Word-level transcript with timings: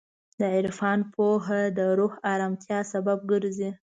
د 0.39 0.41
عرفان 0.55 0.99
پوهه 1.13 1.61
د 1.77 1.79
روح 1.99 2.13
ارامتیا 2.33 2.79
سبب 2.93 3.19
ګرځي. 3.31 3.69